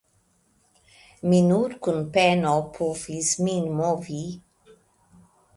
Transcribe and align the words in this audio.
Mi 1.31 1.41
nur 1.49 1.75
kun 1.87 2.01
peno 2.17 2.55
povis 2.79 3.29
min 3.49 3.71
movi. 3.83 4.23